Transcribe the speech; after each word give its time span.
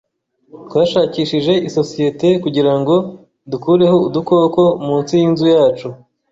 Twashakishije 0.67 1.53
isosiyete 1.67 2.27
kugirango 2.43 2.93
dukureho 3.51 3.97
udukoko 4.07 4.61
munsi 4.87 5.11
yinzu 5.21 5.45
yacu. 5.55 5.87